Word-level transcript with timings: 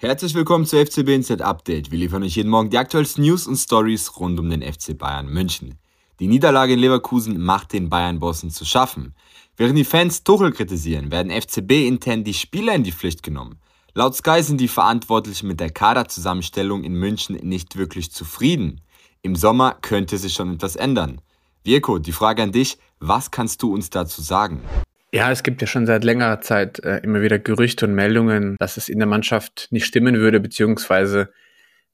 Herzlich 0.00 0.32
willkommen 0.34 0.64
zu 0.64 0.76
FCB 0.76 1.08
Inside 1.08 1.44
Update. 1.44 1.90
Wir 1.90 1.98
liefern 1.98 2.22
euch 2.22 2.36
jeden 2.36 2.50
Morgen 2.50 2.70
die 2.70 2.78
aktuellsten 2.78 3.24
News 3.24 3.48
und 3.48 3.56
Stories 3.56 4.20
rund 4.20 4.38
um 4.38 4.48
den 4.48 4.62
FC 4.62 4.96
Bayern 4.96 5.26
München. 5.26 5.74
Die 6.20 6.28
Niederlage 6.28 6.74
in 6.74 6.78
Leverkusen 6.78 7.42
macht 7.42 7.72
den 7.72 7.88
Bayern-Bossen 7.88 8.50
zu 8.50 8.64
schaffen. 8.64 9.16
Während 9.56 9.76
die 9.76 9.82
Fans 9.82 10.22
Tuchel 10.22 10.52
kritisieren, 10.52 11.10
werden 11.10 11.32
FCB 11.32 11.88
intern 11.88 12.22
die 12.22 12.34
Spieler 12.34 12.76
in 12.76 12.84
die 12.84 12.92
Pflicht 12.92 13.24
genommen. 13.24 13.58
Laut 13.92 14.14
Sky 14.14 14.40
sind 14.40 14.60
die 14.60 14.68
Verantwortlichen 14.68 15.48
mit 15.48 15.58
der 15.58 15.70
Kaderzusammenstellung 15.70 16.84
in 16.84 16.94
München 16.94 17.34
nicht 17.34 17.74
wirklich 17.74 18.12
zufrieden. 18.12 18.80
Im 19.22 19.34
Sommer 19.34 19.78
könnte 19.82 20.16
sich 20.16 20.32
schon 20.32 20.54
etwas 20.54 20.76
ändern. 20.76 21.20
Virko, 21.64 21.98
die 21.98 22.12
Frage 22.12 22.44
an 22.44 22.52
dich, 22.52 22.78
was 23.00 23.32
kannst 23.32 23.64
du 23.64 23.74
uns 23.74 23.90
dazu 23.90 24.22
sagen? 24.22 24.62
Ja, 25.10 25.30
es 25.30 25.42
gibt 25.42 25.62
ja 25.62 25.66
schon 25.66 25.86
seit 25.86 26.04
längerer 26.04 26.42
Zeit 26.42 26.80
äh, 26.84 26.98
immer 26.98 27.22
wieder 27.22 27.38
Gerüchte 27.38 27.86
und 27.86 27.94
Meldungen, 27.94 28.56
dass 28.58 28.76
es 28.76 28.90
in 28.90 28.98
der 28.98 29.08
Mannschaft 29.08 29.68
nicht 29.70 29.86
stimmen 29.86 30.16
würde, 30.16 30.38
beziehungsweise 30.38 31.32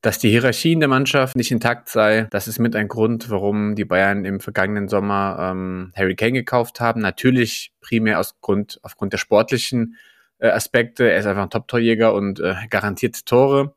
dass 0.01 0.19
die 0.19 0.31
Hierarchie 0.31 0.73
in 0.73 0.81
der 0.81 0.89
Mannschaft 0.89 1.35
nicht 1.37 1.51
intakt 1.51 1.89
sei. 1.89 2.27
Das 2.31 2.47
ist 2.49 2.59
mit 2.59 2.77
ein 2.77 2.89
Grund, 2.89 3.31
warum 3.31 3.75
die 3.75 3.87
Bayern 3.87 4.25
im 4.25 4.41
vergangenen 4.41 4.89
Sommer 4.89 5.39
ähm, 5.41 5.93
Harry 5.97 6.15
Kane 6.17 6.33
gekauft 6.33 6.81
haben. 6.81 7.01
Natürlich 7.01 7.73
primär 7.81 8.19
aus 8.19 8.39
Grund, 8.41 8.81
aufgrund 8.83 9.15
der 9.15 9.19
sportlichen 9.19 9.97
äh, 10.41 10.49
Aspekte. 10.49 11.11
Er 11.11 11.21
ist 11.21 11.27
einfach 11.27 11.45
ein 11.45 11.51
Top-Torjäger 11.51 12.13
und 12.13 12.41
äh, 12.41 12.55
garantiert 12.69 13.25
Tore. 13.25 13.75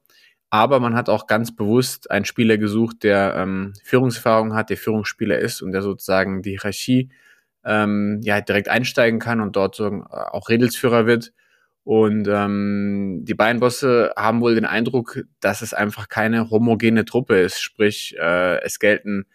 Aber 0.49 0.79
man 0.79 0.95
hat 0.95 1.09
auch 1.09 1.27
ganz 1.27 1.55
bewusst 1.55 2.09
einen 2.09 2.25
Spieler 2.25 2.57
gesucht, 2.57 3.03
der 3.03 3.35
ähm, 3.37 3.73
Führungserfahrung 3.83 4.53
hat, 4.55 4.69
der 4.69 4.77
Führungsspieler 4.77 5.37
ist 5.37 5.61
und 5.61 5.71
der 5.71 5.81
sozusagen 5.81 6.41
die 6.41 6.51
Hierarchie 6.51 7.09
ähm, 7.67 8.21
ja, 8.23 8.39
direkt 8.41 8.69
einsteigen 8.69 9.19
kann 9.19 9.41
und 9.41 9.55
dort 9.55 9.75
so 9.75 9.87
äh, 9.87 10.01
auch 10.09 10.49
Redelsführer 10.49 11.05
wird. 11.05 11.33
Und 11.83 12.27
ähm, 12.27 13.21
die 13.23 13.33
beiden 13.33 13.59
Bosse 13.59 14.11
haben 14.17 14.41
wohl 14.41 14.55
den 14.55 14.65
Eindruck, 14.65 15.19
dass 15.39 15.61
es 15.61 15.73
einfach 15.73 16.09
keine 16.09 16.49
homogene 16.49 17.05
Truppe 17.05 17.39
ist. 17.39 17.61
Sprich, 17.61 18.15
äh, 18.19 18.61
es 18.61 18.79
gelten 18.79 19.25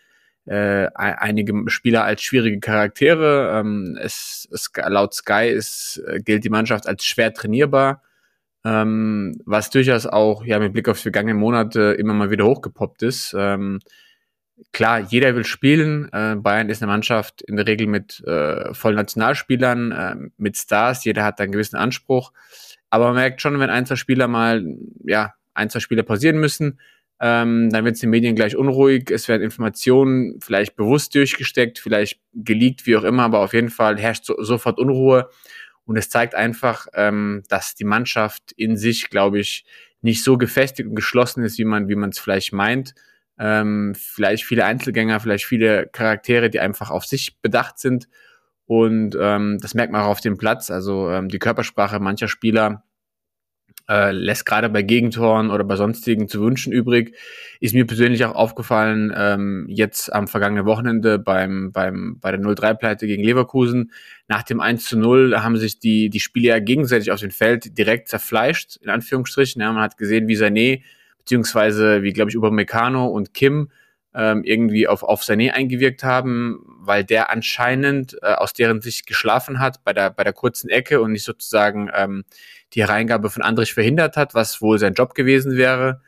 äh, 0.47 0.89
einige 0.95 1.71
Spieler 1.71 2.05
als 2.05 2.23
schwierige 2.23 2.61
Charaktere. 2.61 3.59
Ähm, 3.59 3.99
es, 4.01 4.49
es, 4.51 4.71
laut 4.77 5.15
Sky 5.15 5.49
ist, 5.49 6.03
äh, 6.07 6.21
gilt 6.21 6.45
die 6.45 6.51
Mannschaft 6.51 6.87
als 6.87 7.05
schwer 7.05 7.33
trainierbar, 7.33 8.03
ähm, 8.65 9.41
was 9.47 9.71
durchaus 9.71 10.07
auch 10.07 10.45
ja 10.45 10.59
mit 10.59 10.73
Blick 10.73 10.89
auf 10.89 10.99
die 10.99 11.05
vergangenen 11.05 11.39
Monate 11.39 11.97
immer 11.99 12.13
mal 12.15 12.31
wieder 12.31 12.45
hochgepoppt 12.45 13.03
ist. 13.03 13.35
Ähm, 13.39 13.79
klar, 14.73 15.01
jeder 15.01 15.35
will 15.35 15.45
spielen. 15.45 16.09
Äh, 16.13 16.37
Bayern 16.37 16.69
ist 16.69 16.83
eine 16.83 16.91
Mannschaft 16.91 17.43
in 17.43 17.57
der 17.57 17.67
Regel 17.67 17.87
mit 17.87 18.23
äh, 18.27 18.73
vollen 18.75 18.97
Nationalspielern, 18.97 19.93
äh, 19.93 20.17
mit 20.37 20.57
Stars. 20.57 21.05
Jeder 21.05 21.25
hat 21.25 21.41
einen 21.41 21.53
gewissen 21.53 21.77
Anspruch. 21.77 22.33
Aber 22.91 23.07
man 23.07 23.17
merkt 23.17 23.41
schon, 23.41 23.59
wenn 23.59 23.71
ein, 23.71 23.87
zwei 23.87 23.97
Spieler 23.97 24.29
mal, 24.29 24.65
ja, 25.05 25.35
ein, 25.55 25.71
zwei 25.71 25.81
Spieler 25.81 26.03
pausieren 26.03 26.39
müssen, 26.39 26.79
ähm, 27.21 27.71
dann 27.71 27.85
wird 27.85 27.95
es 27.95 28.01
den 28.01 28.11
Medien 28.11 28.35
gleich 28.35 28.57
unruhig. 28.57 29.11
Es 29.11 29.29
werden 29.29 29.43
Informationen 29.43 30.41
vielleicht 30.41 30.77
bewusst 30.77 31.15
durchgesteckt, 31.15 31.79
vielleicht 31.79 32.21
geleakt, 32.35 32.87
wie 32.87 32.97
auch 32.97 33.05
immer, 33.05 33.23
aber 33.25 33.41
auf 33.41 33.55
jeden 33.55 33.71
Fall 33.71 33.99
herrscht 33.99 34.25
so, 34.25 34.43
sofort 34.43 34.79
Unruhe. 34.79 35.29
Und 35.85 35.97
es 35.97 36.11
zeigt 36.11 36.35
einfach, 36.35 36.87
ähm, 36.95 37.43
dass 37.49 37.75
die 37.75 37.85
Mannschaft 37.85 38.53
in 38.57 38.77
sich, 38.77 39.11
glaube 39.11 39.41
ich, 39.41 39.65
nicht 40.01 40.25
so 40.25 40.37
gefestigt 40.37 40.89
und 40.89 40.97
geschlossen 40.97 41.45
ist, 41.45 41.59
wie 41.59 41.65
man 41.65 41.89
wie 41.89 41.95
man 41.95 42.11
es 42.11 42.19
vielleicht 42.19 42.53
meint 42.53 42.95
ähm, 43.43 43.95
vielleicht 43.97 44.45
viele 44.45 44.65
Einzelgänger, 44.65 45.19
vielleicht 45.19 45.45
viele 45.45 45.89
Charaktere, 45.89 46.49
die 46.49 46.61
einfach 46.61 46.91
auf 46.91 47.05
sich 47.05 47.41
bedacht 47.43 47.81
sind. 47.81 48.09
Und 48.67 49.17
ähm, 49.21 49.59
das 49.61 49.75
merkt 49.75 49.93
man 49.93 50.03
auch 50.03 50.07
auf 50.07 50.21
dem 50.21 50.39
Platz. 50.39 50.71
Also 50.71 51.11
ähm, 51.11 51.29
die 51.29 51.41
Körpersprache 51.41 51.99
mancher 51.99 52.29
Spieler 52.29 52.85
äh, 53.89 54.13
lässt 54.13 54.47
gerade 54.47 54.69
bei 54.69 54.83
Gegentoren 54.83 55.51
oder 55.51 55.65
bei 55.65 55.75
sonstigen 55.75 56.29
zu 56.29 56.41
wünschen 56.41 56.73
übrig. 56.73 57.17
Ist 57.59 57.75
mir 57.75 57.85
persönlich 57.85 58.25
auch 58.25 58.37
aufgefallen, 58.37 59.13
ähm, 59.17 59.67
jetzt 59.69 60.13
am 60.13 60.29
vergangenen 60.29 60.65
Wochenende 60.65 61.19
beim, 61.19 61.73
beim, 61.73 62.21
bei 62.21 62.31
der 62.31 62.41
0-3-Pleite 62.41 63.09
gegen 63.09 63.25
Leverkusen. 63.25 63.91
Nach 64.29 64.45
dem 64.45 64.61
1 64.61 64.85
zu 64.85 64.97
0 64.97 65.43
haben 65.43 65.57
sich 65.57 65.81
die, 65.81 66.11
die 66.11 66.21
Spieler 66.21 66.61
gegenseitig 66.61 67.11
auf 67.11 67.19
dem 67.19 67.33
Feld 67.33 67.77
direkt 67.77 68.07
zerfleischt, 68.07 68.77
in 68.77 68.89
Anführungsstrichen. 68.89 69.61
Ja, 69.61 69.73
man 69.73 69.83
hat 69.83 69.99
gesehen, 69.99 70.29
wie 70.29 70.37
Sané 70.37 70.83
beziehungsweise 71.23 72.03
wie, 72.03 72.13
glaube 72.13 72.31
ich, 72.31 72.37
Upamecano 72.37 73.07
und 73.07 73.33
Kim 73.33 73.71
ähm, 74.15 74.43
irgendwie 74.45 74.89
auf, 74.89 75.03
auf 75.03 75.23
Sané 75.23 75.53
eingewirkt 75.53 76.05
haben, 76.05 76.61
weil 76.81 77.05
der 77.05 77.31
anscheinend 77.31 78.17
äh, 78.23 78.35
aus 78.35 78.53
deren 78.53 78.81
Sicht 78.81 79.07
geschlafen 79.07 79.61
hat 79.61 79.85
bei 79.85 79.93
der, 79.93 80.11
bei 80.11 80.25
der 80.25 80.33
kurzen 80.33 80.69
Ecke 80.69 81.01
und 81.01 81.13
nicht 81.13 81.25
sozusagen 81.25 81.91
ähm, 81.95 82.25
die 82.75 82.83
Hereingabe 82.83 83.31
von 83.31 83.43
Andrich 83.43 83.73
verhindert 83.73 84.17
hat, 84.17 84.35
was 84.35 84.61
wohl 84.61 84.79
sein 84.79 84.95
Job 84.95 85.15
gewesen 85.15 85.57
wäre. 85.57 86.01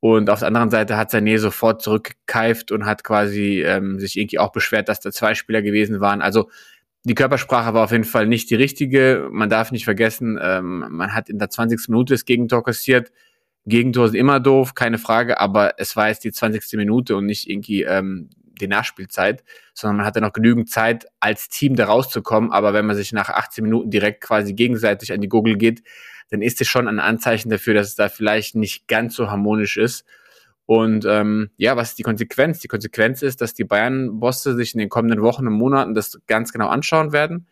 Und 0.00 0.28
auf 0.28 0.40
der 0.40 0.48
anderen 0.48 0.70
Seite 0.70 0.96
hat 0.96 1.12
Sané 1.12 1.38
sofort 1.38 1.80
zurückgekeift 1.80 2.72
und 2.72 2.84
hat 2.84 3.04
quasi 3.04 3.62
ähm, 3.62 3.98
sich 3.98 4.18
irgendwie 4.18 4.38
auch 4.38 4.52
beschwert, 4.52 4.88
dass 4.88 5.00
da 5.00 5.10
zwei 5.10 5.34
Spieler 5.34 5.62
gewesen 5.62 6.00
waren. 6.00 6.20
Also 6.20 6.50
die 7.04 7.14
Körpersprache 7.14 7.72
war 7.72 7.84
auf 7.84 7.92
jeden 7.92 8.04
Fall 8.04 8.26
nicht 8.26 8.50
die 8.50 8.56
richtige. 8.56 9.28
Man 9.30 9.48
darf 9.48 9.72
nicht 9.72 9.84
vergessen, 9.84 10.38
ähm, 10.42 10.86
man 10.90 11.14
hat 11.14 11.30
in 11.30 11.38
der 11.38 11.48
20. 11.48 11.88
Minute 11.88 12.14
das 12.14 12.24
Gegentor 12.24 12.64
kassiert. 12.64 13.12
Gegentor 13.66 14.08
sind 14.08 14.18
immer 14.18 14.40
doof, 14.40 14.74
keine 14.74 14.98
Frage, 14.98 15.40
aber 15.40 15.74
es 15.78 15.96
war 15.96 16.08
jetzt 16.08 16.24
die 16.24 16.32
20. 16.32 16.74
Minute 16.74 17.16
und 17.16 17.26
nicht 17.26 17.48
irgendwie 17.50 17.82
ähm, 17.82 18.30
die 18.60 18.68
Nachspielzeit, 18.68 19.44
sondern 19.74 19.98
man 19.98 20.06
hatte 20.06 20.20
noch 20.20 20.32
genügend 20.32 20.70
Zeit, 20.70 21.06
als 21.20 21.48
Team 21.48 21.76
da 21.76 21.86
rauszukommen. 21.86 22.52
Aber 22.52 22.72
wenn 22.72 22.86
man 22.86 22.96
sich 22.96 23.12
nach 23.12 23.28
18 23.28 23.64
Minuten 23.64 23.90
direkt 23.90 24.22
quasi 24.22 24.54
gegenseitig 24.54 25.12
an 25.12 25.20
die 25.20 25.28
Gurgel 25.28 25.56
geht, 25.56 25.82
dann 26.30 26.42
ist 26.42 26.60
es 26.60 26.68
schon 26.68 26.88
ein 26.88 26.98
Anzeichen 26.98 27.50
dafür, 27.50 27.74
dass 27.74 27.88
es 27.88 27.94
da 27.96 28.08
vielleicht 28.08 28.54
nicht 28.54 28.88
ganz 28.88 29.14
so 29.14 29.30
harmonisch 29.30 29.76
ist. 29.76 30.04
Und 30.64 31.04
ähm, 31.04 31.50
ja, 31.56 31.76
was 31.76 31.90
ist 31.90 31.98
die 31.98 32.02
Konsequenz? 32.02 32.58
Die 32.58 32.68
Konsequenz 32.68 33.22
ist, 33.22 33.40
dass 33.40 33.54
die 33.54 33.64
Bayern-Bosse 33.64 34.56
sich 34.56 34.74
in 34.74 34.80
den 34.80 34.88
kommenden 34.88 35.22
Wochen 35.22 35.46
und 35.46 35.52
Monaten 35.52 35.94
das 35.94 36.18
ganz 36.26 36.52
genau 36.52 36.68
anschauen 36.68 37.12
werden. 37.12 37.46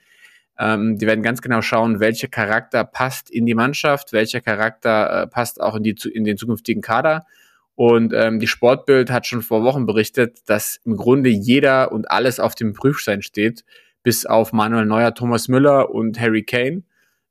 Ähm, 0.59 0.99
die 0.99 1.07
werden 1.07 1.23
ganz 1.23 1.43
genau 1.43 1.63
schauen, 1.63 2.01
welcher 2.01 2.29
Charakter 2.29 2.85
passt 2.85 3.31
in 3.31 3.47
die 3.47 3.55
Mannschaft, 3.55 4.13
welcher 4.13 4.41
Charakter 4.41 5.23
äh, 5.23 5.27
passt 5.27 5.61
auch 5.61 5.75
in, 5.75 5.83
die, 5.83 5.97
in 6.13 6.25
den 6.25 6.37
zukünftigen 6.37 6.83
Kader. 6.83 7.27
Und 7.75 8.13
ähm, 8.15 8.39
die 8.39 8.47
Sportbild 8.47 9.11
hat 9.11 9.27
schon 9.27 9.43
vor 9.43 9.65
Wochen 9.65 9.85
berichtet, 9.85 10.39
dass 10.47 10.81
im 10.85 10.97
Grunde 10.97 11.31
jeder 11.31 11.91
und 11.91 12.09
alles 12.11 12.39
auf 12.39 12.55
dem 12.55 12.73
Prüfstein 12.73 13.23
steht, 13.23 13.65
bis 14.05 14.27
auf 14.27 14.53
Manuel 14.53 14.87
Neuer, 14.87 15.15
Thomas 15.15 15.49
Müller 15.49 15.91
und 15.91 16.21
Harry 16.21 16.45
Kane. 16.45 16.85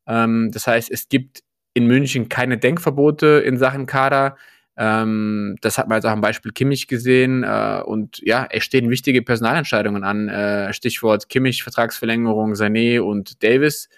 Ähm, 0.06 0.52
das 0.52 0.68
heißt, 0.68 0.92
es 0.92 1.08
gibt 1.08 1.44
in 1.74 1.88
München 1.88 2.28
keine 2.28 2.58
Denkverbote 2.58 3.42
in 3.46 3.58
Sachen 3.58 3.86
Kader. 3.86 4.36
Ähm, 4.76 5.56
das 5.62 5.78
hat 5.78 5.88
man 5.88 5.98
jetzt 5.98 6.06
auch 6.06 6.12
am 6.12 6.22
Beispiel 6.22 6.52
Kimmich 6.52 6.88
gesehen. 6.88 7.44
Äh, 7.44 7.82
und 7.86 8.20
ja, 8.20 8.48
es 8.50 8.64
stehen 8.64 8.90
wichtige 8.90 9.22
Personalentscheidungen 9.22 10.04
an. 10.04 10.30
Äh, 10.30 10.74
Stichwort 10.74 11.30
Kimmich, 11.30 11.64
Vertragsverlängerung, 11.64 12.54
Sané 12.54 13.00
und 13.00 13.44
Davis. 13.44 13.90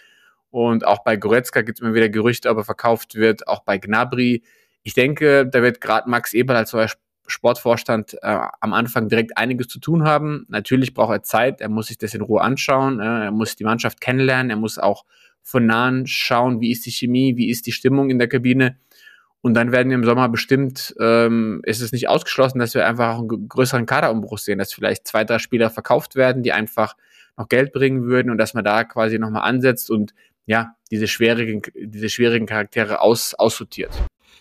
Und 0.50 0.86
auch 0.86 1.04
bei 1.04 1.18
Goretzka 1.18 1.62
gibt 1.62 1.80
es 1.80 1.82
immer 1.82 1.94
wieder 1.94 2.10
Gerüchte, 2.10 2.50
ob 2.50 2.58
er 2.58 2.64
verkauft 2.64 3.16
wird. 3.16 3.48
Auch 3.48 3.64
bei 3.64 3.78
Gnabry. 3.78 4.44
Ich 4.84 4.94
denke, 4.94 5.48
da 5.48 5.62
wird 5.62 5.82
gerade 5.82 6.10
Max 6.10 6.34
Eberl 6.34 6.58
als 6.58 6.74
neuer 6.74 6.90
Sportvorstand 7.28 8.18
äh, 8.22 8.40
am 8.62 8.74
Anfang 8.74 9.10
direkt 9.10 9.38
einiges 9.38 9.68
zu 9.68 9.80
tun 9.80 10.04
haben. 10.04 10.46
Natürlich 10.48 10.94
braucht 10.94 11.12
er 11.12 11.24
Zeit. 11.24 11.62
Er 11.62 11.70
muss 11.70 11.88
sich 11.88 11.98
das 11.98 12.14
in 12.14 12.22
Ruhe 12.22 12.42
anschauen. 12.42 13.00
Äh, 13.00 13.26
er 13.26 13.32
muss 13.32 13.56
die 13.56 13.64
Mannschaft 13.64 14.00
kennenlernen. 14.00 14.50
Er 14.50 14.58
muss 14.58 14.78
auch 14.78 15.06
von 15.42 15.66
nahen 15.66 16.08
schauen, 16.08 16.60
wie 16.60 16.72
ist 16.72 16.86
die 16.86 16.92
Chemie, 16.92 17.38
wie 17.38 17.50
ist 17.50 17.68
die 17.68 17.72
Stimmung 17.72 18.10
in 18.10 18.20
der 18.20 18.28
Kabine. 18.28 18.78
Und 19.46 19.54
dann 19.54 19.72
werden 19.72 19.92
im 19.92 20.04
Sommer 20.04 20.28
bestimmt, 20.28 20.96
ähm, 21.00 21.62
ist 21.66 21.80
es 21.80 21.92
nicht 21.92 22.10
ausgeschlossen, 22.10 22.58
dass 22.58 22.74
wir 22.74 22.88
einfach 22.88 23.14
auch 23.14 23.20
einen 23.20 23.48
größeren 23.48 23.86
Kaderumbruch 23.86 24.40
sehen, 24.40 24.58
dass 24.58 24.74
vielleicht 24.74 25.06
zwei, 25.06 25.24
drei 25.24 25.38
Spieler 25.38 25.70
verkauft 25.70 26.16
werden, 26.16 26.42
die 26.42 26.52
einfach 26.52 26.96
noch 27.38 27.48
Geld 27.48 27.72
bringen 27.72 28.06
würden 28.06 28.32
und 28.32 28.40
dass 28.40 28.56
man 28.56 28.64
da 28.64 28.84
quasi 28.84 29.20
nochmal 29.20 29.48
ansetzt 29.48 29.92
und 29.92 30.16
ja, 30.48 30.74
diese 30.90 31.08
schwierigen, 31.08 31.62
diese 31.76 32.10
schwierigen 32.10 32.48
Charaktere 32.48 33.02
aus, 33.02 33.36
aussortiert. 33.36 33.92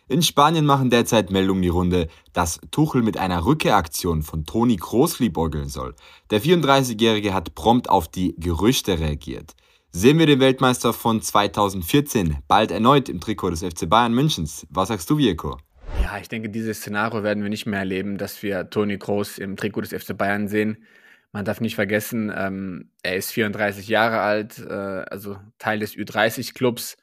In 0.08 0.22
Spanien 0.22 0.64
machen 0.64 0.88
derzeit 0.88 1.30
Meldungen 1.30 1.60
die 1.60 1.68
Runde, 1.68 2.08
dass 2.32 2.58
Tuchel 2.70 3.02
mit 3.02 3.18
einer 3.18 3.44
Rückkehraktion 3.44 4.22
von 4.22 4.46
Toni 4.46 4.76
Kroos 4.76 5.18
liebäugeln 5.18 5.68
soll. 5.68 5.94
Der 6.30 6.40
34-Jährige 6.40 7.34
hat 7.34 7.54
prompt 7.54 7.90
auf 7.90 8.08
die 8.08 8.36
Gerüchte 8.38 8.98
reagiert. 8.98 9.52
Sehen 9.96 10.18
wir 10.18 10.26
den 10.26 10.40
Weltmeister 10.40 10.92
von 10.92 11.22
2014 11.22 12.38
bald 12.48 12.72
erneut 12.72 13.08
im 13.08 13.20
Trikot 13.20 13.50
des 13.50 13.62
FC 13.62 13.88
Bayern 13.88 14.12
Münchens? 14.12 14.66
Was 14.68 14.88
sagst 14.88 15.08
du, 15.08 15.18
Virko? 15.18 15.56
Ja, 16.02 16.18
ich 16.18 16.28
denke, 16.28 16.50
dieses 16.50 16.78
Szenario 16.78 17.22
werden 17.22 17.44
wir 17.44 17.48
nicht 17.48 17.64
mehr 17.64 17.78
erleben, 17.78 18.18
dass 18.18 18.42
wir 18.42 18.68
Toni 18.70 18.98
Kroos 18.98 19.38
im 19.38 19.54
Trikot 19.54 19.82
des 19.82 19.92
FC 19.92 20.18
Bayern 20.18 20.48
sehen. 20.48 20.84
Man 21.30 21.44
darf 21.44 21.60
nicht 21.60 21.76
vergessen, 21.76 22.32
ähm, 22.36 22.90
er 23.04 23.14
ist 23.14 23.30
34 23.30 23.86
Jahre 23.86 24.18
alt, 24.18 24.58
äh, 24.58 24.72
also 24.72 25.38
Teil 25.60 25.78
des 25.78 25.94
Ü30-Clubs 25.94 26.96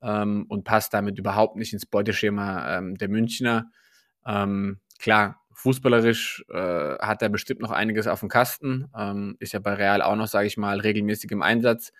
ähm, 0.00 0.46
und 0.48 0.64
passt 0.64 0.94
damit 0.94 1.18
überhaupt 1.18 1.56
nicht 1.56 1.74
ins 1.74 1.84
Beuteschema 1.84 2.78
ähm, 2.78 2.96
der 2.96 3.10
Münchner. 3.10 3.70
Ähm, 4.26 4.80
klar, 4.98 5.42
fußballerisch 5.52 6.46
äh, 6.48 6.96
hat 6.98 7.20
er 7.20 7.28
bestimmt 7.28 7.60
noch 7.60 7.72
einiges 7.72 8.06
auf 8.06 8.20
dem 8.20 8.30
Kasten, 8.30 8.88
ähm, 8.96 9.36
ist 9.38 9.52
ja 9.52 9.58
bei 9.58 9.74
Real 9.74 10.00
auch 10.00 10.16
noch, 10.16 10.28
sage 10.28 10.46
ich 10.46 10.56
mal, 10.56 10.80
regelmäßig 10.80 11.30
im 11.30 11.42
Einsatz. 11.42 11.92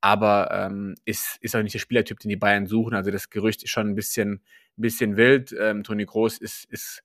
Aber 0.00 0.50
ähm, 0.52 0.94
ist, 1.04 1.38
ist 1.40 1.56
auch 1.56 1.62
nicht 1.62 1.74
der 1.74 1.80
Spielertyp, 1.80 2.18
den 2.20 2.28
die 2.28 2.36
Bayern 2.36 2.66
suchen. 2.66 2.94
Also 2.94 3.10
das 3.10 3.30
Gerücht 3.30 3.62
ist 3.64 3.70
schon 3.70 3.88
ein 3.88 3.94
bisschen, 3.94 4.42
bisschen 4.76 5.16
wild. 5.16 5.54
Ähm, 5.58 5.82
Toni 5.82 6.04
Groß 6.04 6.38
ist, 6.38 6.64
ist, 6.70 7.02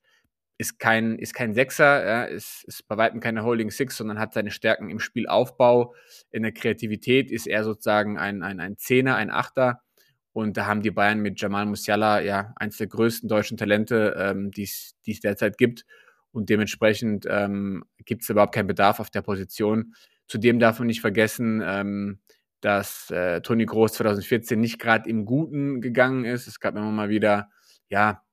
ist, 0.57 0.79
kein, 0.79 1.17
ist 1.17 1.33
kein 1.33 1.53
Sechser, 1.53 2.05
ja, 2.05 2.23
ist, 2.25 2.63
ist 2.65 2.87
bei 2.87 2.97
weitem 2.97 3.19
keine 3.19 3.43
Holding 3.43 3.71
Six, 3.71 3.97
sondern 3.97 4.19
hat 4.19 4.33
seine 4.33 4.51
Stärken 4.51 4.89
im 4.89 4.99
Spielaufbau, 4.99 5.95
in 6.31 6.43
der 6.43 6.51
Kreativität 6.51 7.31
ist 7.31 7.47
er 7.47 7.63
sozusagen 7.63 8.17
ein, 8.17 8.43
ein, 8.43 8.59
ein 8.59 8.77
Zehner, 8.77 9.15
ein 9.15 9.31
Achter. 9.31 9.81
Und 10.31 10.57
da 10.57 10.65
haben 10.65 10.81
die 10.81 10.91
Bayern 10.91 11.19
mit 11.19 11.39
Jamal 11.39 11.65
Musiala 11.65 12.21
ja 12.21 12.53
eines 12.55 12.77
der 12.77 12.87
größten 12.87 13.29
deutschen 13.29 13.57
Talente, 13.57 14.15
ähm, 14.17 14.51
die 14.51 14.63
es 14.63 14.95
derzeit 15.23 15.57
gibt. 15.57 15.85
Und 16.31 16.49
dementsprechend 16.49 17.27
ähm, 17.29 17.83
gibt 18.05 18.23
es 18.23 18.29
überhaupt 18.29 18.55
keinen 18.55 18.67
Bedarf 18.67 18.99
auf 18.99 19.11
der 19.11 19.21
Position. 19.21 19.93
Zudem 20.27 20.57
darf 20.57 20.79
man 20.79 20.87
nicht 20.87 21.01
vergessen, 21.01 21.61
ähm, 21.63 22.19
dass 22.63 23.11
äh, 23.11 23.41
Toni 23.41 23.65
Groß 23.65 23.93
2014 23.93 24.57
nicht 24.57 24.79
gerade 24.79 25.09
im 25.09 25.25
Guten 25.25 25.81
gegangen 25.81 26.23
ist. 26.23 26.47
Es 26.47 26.61
gab 26.61 26.75
immer 26.75 26.91
mal 26.91 27.09
wieder, 27.09 27.49
ja, 27.89 28.23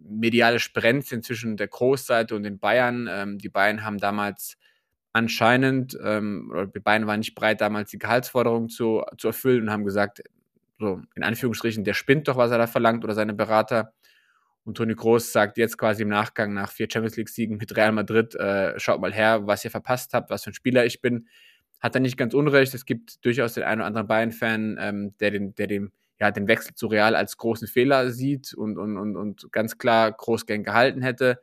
mediale 0.00 0.58
Sprenzchen 0.58 1.22
zwischen 1.22 1.58
der 1.58 1.68
Großseite 1.68 2.34
und 2.34 2.44
den 2.44 2.58
Bayern. 2.58 3.08
Ähm, 3.10 3.38
die 3.38 3.50
Bayern 3.50 3.84
haben 3.84 3.98
damals 3.98 4.56
anscheinend, 5.12 5.98
ähm, 6.02 6.50
oder 6.50 6.66
die 6.66 6.80
Bayern 6.80 7.06
waren 7.06 7.20
nicht 7.20 7.34
bereit, 7.34 7.60
damals 7.60 7.90
die 7.90 7.98
Gehaltsforderung 7.98 8.70
zu, 8.70 9.02
zu 9.18 9.28
erfüllen 9.28 9.64
und 9.64 9.70
haben 9.70 9.84
gesagt, 9.84 10.22
so 10.78 11.02
in 11.14 11.22
Anführungsstrichen, 11.22 11.84
der 11.84 11.94
spinnt 11.94 12.26
doch, 12.28 12.36
was 12.36 12.50
er 12.50 12.58
da 12.58 12.66
verlangt 12.66 13.04
oder 13.04 13.14
seine 13.14 13.34
Berater. 13.34 13.92
Und 14.64 14.78
Toni 14.78 14.94
Groß 14.94 15.30
sagt 15.30 15.58
jetzt 15.58 15.76
quasi 15.76 16.04
im 16.04 16.08
Nachgang 16.08 16.54
nach 16.54 16.72
vier 16.72 16.88
Champions 16.90 17.16
League-Siegen 17.16 17.58
mit 17.58 17.76
Real 17.76 17.92
Madrid, 17.92 18.34
äh, 18.34 18.78
schaut 18.80 18.98
mal 18.98 19.12
her, 19.12 19.46
was 19.46 19.62
ihr 19.62 19.70
verpasst 19.70 20.14
habt, 20.14 20.30
was 20.30 20.44
für 20.44 20.50
ein 20.50 20.54
Spieler 20.54 20.86
ich 20.86 21.02
bin. 21.02 21.28
Hat 21.80 21.94
er 21.94 22.00
nicht 22.00 22.16
ganz 22.16 22.34
unrecht. 22.34 22.74
Es 22.74 22.86
gibt 22.86 23.24
durchaus 23.24 23.54
den 23.54 23.64
einen 23.64 23.80
oder 23.80 23.88
anderen 23.88 24.06
Bayern-Fan, 24.06 24.78
ähm, 24.80 25.14
der, 25.18 25.30
den, 25.30 25.54
der 25.54 25.66
dem, 25.66 25.92
ja, 26.18 26.30
den 26.30 26.48
Wechsel 26.48 26.74
zu 26.74 26.86
Real 26.86 27.14
als 27.14 27.36
großen 27.36 27.68
Fehler 27.68 28.10
sieht 28.10 28.54
und, 28.54 28.78
und, 28.78 28.96
und, 28.96 29.16
und 29.16 29.52
ganz 29.52 29.78
klar 29.78 30.12
groß 30.12 30.46
gern 30.46 30.62
gehalten 30.62 31.02
hätte. 31.02 31.40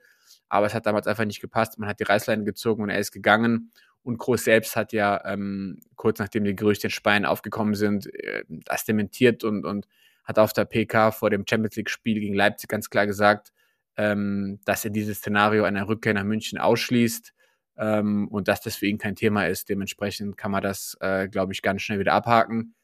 Aber 0.49 0.65
es 0.65 0.73
hat 0.73 0.85
damals 0.85 1.07
einfach 1.07 1.25
nicht 1.25 1.41
gepasst. 1.41 1.77
Man 1.79 1.87
hat 1.87 1.99
die 1.99 2.03
Reißleine 2.03 2.43
gezogen 2.43 2.83
und 2.83 2.89
er 2.89 2.99
ist 2.99 3.11
gegangen. 3.11 3.71
Und 4.03 4.17
Groß 4.17 4.43
selbst 4.43 4.75
hat 4.75 4.93
ja 4.93 5.21
ähm, 5.25 5.79
kurz 5.95 6.19
nachdem 6.19 6.43
die 6.43 6.55
Gerüchte 6.55 6.87
in 6.87 6.91
Spanien 6.91 7.25
aufgekommen 7.25 7.75
sind, 7.75 8.07
äh, 8.13 8.43
das 8.47 8.83
dementiert 8.83 9.43
und, 9.43 9.63
und 9.63 9.87
hat 10.23 10.39
auf 10.39 10.53
der 10.53 10.65
PK 10.65 11.11
vor 11.11 11.29
dem 11.29 11.45
Champions 11.47 11.75
League-Spiel 11.75 12.19
gegen 12.19 12.33
Leipzig 12.33 12.69
ganz 12.69 12.89
klar 12.89 13.05
gesagt, 13.05 13.53
ähm, 13.97 14.59
dass 14.65 14.85
er 14.85 14.91
dieses 14.91 15.19
Szenario 15.19 15.63
einer 15.65 15.87
Rückkehr 15.87 16.13
nach 16.13 16.23
München 16.23 16.57
ausschließt 16.57 17.33
ähm, 17.77 18.27
und 18.27 18.47
dass 18.47 18.61
das 18.61 18.75
für 18.75 18.87
ihn 18.87 18.97
kein 18.97 19.15
Thema 19.15 19.47
ist. 19.47 19.69
Dementsprechend 19.69 20.37
kann 20.37 20.51
man 20.51 20.63
das, 20.63 20.97
äh, 20.99 21.27
glaube 21.27 21.53
ich, 21.53 21.61
ganz 21.61 21.81
schnell 21.81 21.99
wieder 21.99 22.13
abhaken. 22.13 22.75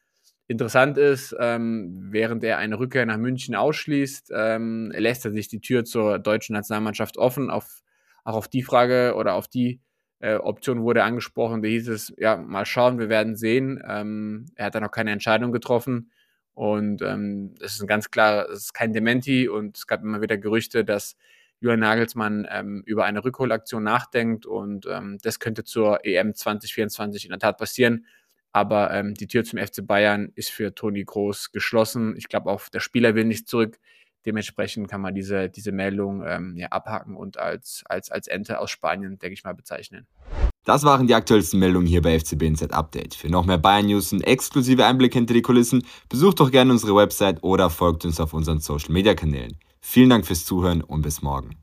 Interessant 0.46 0.96
ist, 0.96 1.36
ähm, 1.38 2.08
während 2.10 2.42
er 2.42 2.56
eine 2.56 2.78
Rückkehr 2.78 3.04
nach 3.04 3.18
München 3.18 3.54
ausschließt, 3.54 4.32
ähm, 4.34 4.90
lässt 4.96 5.24
er 5.26 5.32
sich 5.32 5.48
die 5.48 5.60
Tür 5.60 5.84
zur 5.84 6.18
deutschen 6.18 6.54
Nationalmannschaft 6.54 7.18
offen. 7.18 7.50
Auf, 7.50 7.82
auch 8.24 8.34
auf 8.34 8.48
die 8.48 8.62
Frage 8.62 9.14
oder 9.14 9.34
auf 9.34 9.46
die 9.46 9.80
äh, 10.20 10.36
Option 10.36 10.82
wurde 10.82 11.04
angesprochen. 11.04 11.62
Da 11.62 11.68
hieß 11.68 11.88
es, 11.88 12.14
ja, 12.16 12.36
mal 12.36 12.64
schauen, 12.64 12.98
wir 12.98 13.10
werden 13.10 13.36
sehen. 13.36 13.82
Ähm, 13.86 14.46
er 14.54 14.66
hat 14.66 14.74
da 14.74 14.80
noch 14.80 14.90
keine 14.90 15.12
Entscheidung 15.12 15.52
getroffen. 15.52 16.10
Und 16.54 17.02
ähm, 17.02 17.54
es 17.60 17.74
ist 17.74 17.82
ein 17.82 17.86
ganz 17.86 18.10
klar, 18.10 18.48
es 18.48 18.64
ist 18.64 18.74
kein 18.74 18.92
Dementi 18.92 19.48
und 19.48 19.76
es 19.76 19.86
gab 19.86 20.02
immer 20.02 20.22
wieder 20.22 20.38
Gerüchte, 20.38 20.84
dass 20.84 21.14
Julian 21.60 21.80
Nagelsmann 21.80 22.46
ähm, 22.50 22.82
über 22.86 23.04
eine 23.04 23.24
Rückholaktion 23.24 23.82
nachdenkt 23.82 24.46
und 24.46 24.86
ähm, 24.86 25.18
das 25.22 25.40
könnte 25.40 25.64
zur 25.64 26.04
EM 26.04 26.34
2024 26.34 27.24
in 27.24 27.30
der 27.30 27.40
Tat 27.40 27.58
passieren. 27.58 28.06
Aber 28.52 28.92
ähm, 28.92 29.14
die 29.14 29.26
Tür 29.26 29.44
zum 29.44 29.58
FC 29.58 29.86
Bayern 29.86 30.32
ist 30.34 30.50
für 30.50 30.74
Toni 30.74 31.04
Groß 31.04 31.52
geschlossen. 31.52 32.14
Ich 32.16 32.28
glaube 32.28 32.50
auch, 32.50 32.68
der 32.68 32.80
Spieler 32.80 33.14
will 33.14 33.24
nicht 33.24 33.48
zurück. 33.48 33.78
Dementsprechend 34.26 34.88
kann 34.88 35.00
man 35.00 35.14
diese, 35.14 35.48
diese 35.48 35.72
Meldung 35.72 36.24
ähm, 36.26 36.56
ja, 36.56 36.68
abhaken 36.68 37.16
und 37.16 37.38
als, 37.38 37.82
als, 37.86 38.10
als 38.10 38.26
Ente 38.26 38.58
aus 38.58 38.70
Spanien, 38.70 39.18
denke 39.18 39.34
ich 39.34 39.44
mal, 39.44 39.54
bezeichnen. 39.54 40.06
Das 40.64 40.84
waren 40.84 41.06
die 41.06 41.14
aktuellsten 41.14 41.58
Meldungen 41.58 41.86
hier 41.86 42.02
bei 42.02 42.18
FCB 42.18 42.42
Inside 42.42 42.74
Update. 42.74 43.14
Für 43.14 43.28
noch 43.28 43.46
mehr 43.46 43.58
Bayern 43.58 43.86
News 43.86 44.12
und 44.12 44.22
exklusive 44.22 44.84
Einblicke 44.84 45.18
hinter 45.18 45.34
die 45.34 45.42
Kulissen, 45.42 45.84
besucht 46.08 46.40
doch 46.40 46.50
gerne 46.50 46.72
unsere 46.72 46.94
Website 46.94 47.42
oder 47.42 47.70
folgt 47.70 48.04
uns 48.04 48.20
auf 48.20 48.34
unseren 48.34 48.60
Social 48.60 48.92
Media 48.92 49.14
Kanälen. 49.14 49.56
Vielen 49.90 50.10
Dank 50.10 50.26
fürs 50.26 50.44
Zuhören 50.44 50.82
und 50.82 51.00
bis 51.00 51.22
morgen. 51.22 51.56